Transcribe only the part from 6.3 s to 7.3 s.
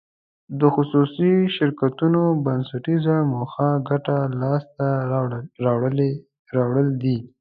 راوړل دي.